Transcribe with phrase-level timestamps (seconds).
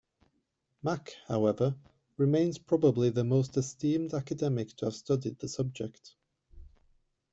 [0.81, 1.75] Mack, however,
[2.17, 6.15] remains probably the most esteemed academic to have studied the subject.